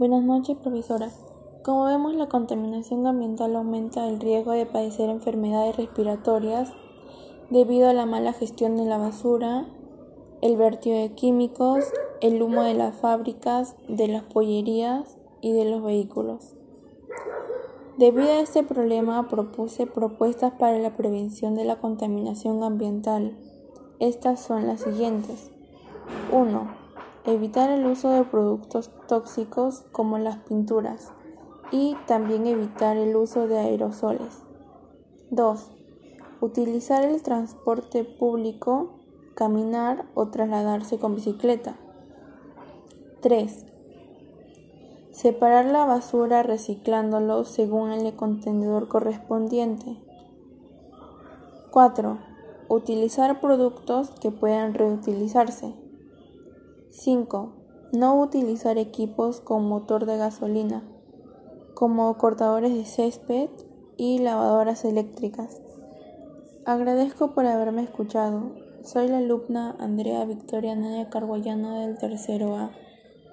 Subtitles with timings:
[0.00, 1.10] Buenas noches, profesora.
[1.62, 6.72] Como vemos, la contaminación ambiental aumenta el riesgo de padecer enfermedades respiratorias
[7.50, 9.66] debido a la mala gestión de la basura,
[10.40, 11.84] el vertido de químicos,
[12.22, 16.54] el humo de las fábricas, de las pollerías y de los vehículos.
[17.98, 23.36] Debido a este problema, propuse propuestas para la prevención de la contaminación ambiental.
[23.98, 25.50] Estas son las siguientes.
[26.32, 26.79] 1
[27.26, 31.12] Evitar el uso de productos tóxicos como las pinturas
[31.70, 34.42] y también evitar el uso de aerosoles.
[35.30, 35.70] 2.
[36.40, 39.00] Utilizar el transporte público,
[39.34, 41.76] caminar o trasladarse con bicicleta.
[43.20, 43.66] 3.
[45.12, 50.02] Separar la basura reciclándolo según el contenedor correspondiente.
[51.70, 52.18] 4.
[52.68, 55.89] Utilizar productos que puedan reutilizarse.
[56.92, 57.52] 5.
[57.92, 60.82] No utilizar equipos con motor de gasolina,
[61.74, 63.48] como cortadores de césped
[63.96, 65.62] y lavadoras eléctricas.
[66.64, 68.56] Agradezco por haberme escuchado.
[68.82, 72.72] Soy la alumna Andrea Victoria Nadia Carguayano del tercero A.